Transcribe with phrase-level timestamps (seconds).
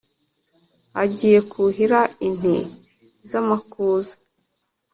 [1.01, 2.55] Agiye kuhira inti
[3.29, 4.15] z'amakuza.